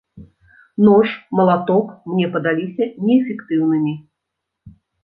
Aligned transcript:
Нож, 0.87 1.07
малаток 1.39 1.85
мне 2.15 2.27
падаліся 2.37 2.83
неэфектыўнымі. 3.07 3.93